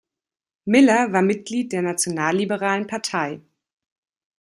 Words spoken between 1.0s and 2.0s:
war Mitglied der